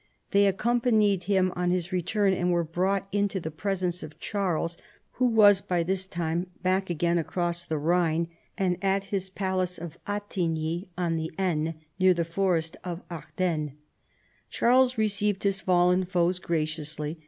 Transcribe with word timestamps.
They 0.31 0.47
accompanied 0.47 1.25
him 1.25 1.53
on 1.55 1.69
his 1.69 1.91
return, 1.91 2.33
and 2.33 2.51
were 2.51 2.63
brought 2.63 3.07
into 3.11 3.39
the 3.39 3.51
pres 3.51 3.83
ence 3.83 4.01
of 4.01 4.17
Charles, 4.17 4.75
who 5.19 5.27
was 5.27 5.61
by 5.61 5.83
this 5.83 6.07
time 6.07 6.47
back 6.63 6.89
again 6.89 7.19
across 7.19 7.63
the 7.63 7.77
Rhine 7.77 8.27
and 8.57 8.83
at 8.83 9.03
his 9.13 9.29
palace 9.29 9.77
of 9.77 9.99
Attigny 10.07 10.87
on 10.97 11.17
the 11.17 11.31
Aisne, 11.37 11.75
near 11.99 12.15
the, 12.15 12.25
forest 12.25 12.77
of 12.83 13.03
Ardennes. 13.11 13.73
Charles 14.49 14.97
received 14.97 15.43
his 15.43 15.61
fallen 15.61 16.03
foes 16.05 16.39
graciously. 16.39 17.19